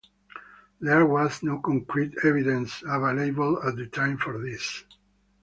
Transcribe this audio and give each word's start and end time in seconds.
There 0.79 1.05
was 1.05 1.43
no 1.43 1.59
concrete 1.59 2.15
evidence 2.23 2.81
available 2.81 3.61
at 3.61 3.75
the 3.75 3.85
time 3.85 4.17
for 4.17 4.39
this. 4.41 4.83